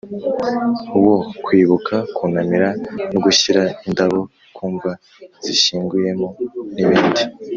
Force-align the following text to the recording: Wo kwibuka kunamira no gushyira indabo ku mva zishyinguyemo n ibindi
Wo 1.05 1.15
kwibuka 1.43 1.95
kunamira 2.15 2.69
no 3.11 3.19
gushyira 3.25 3.61
indabo 3.87 4.19
ku 4.55 4.63
mva 4.73 4.91
zishyinguyemo 5.45 6.29
n 6.75 6.75
ibindi 6.83 7.21